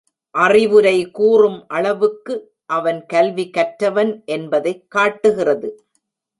அறிவுரை 0.35 1.11
கூறும் 1.11 1.67
அளவுக்கு 1.67 2.53
அவன் 2.65 3.05
கல்வி 3.05 3.49
கற்றவன் 3.49 4.23
என்பதைக் 4.25 4.91
காட்டுகிறது. 4.91 5.85